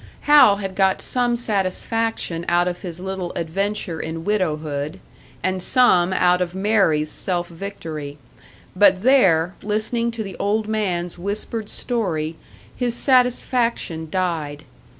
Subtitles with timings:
[0.21, 4.99] Hal had got some satisfaction out of his little adventure in widowhood,
[5.43, 8.17] and some out of Mary's self victory;
[8.75, 12.35] but there, listening to the old man's whispered story,
[12.75, 14.63] his satisfaction died.